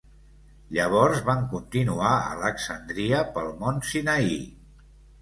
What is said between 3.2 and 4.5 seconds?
pel Mont Sinai.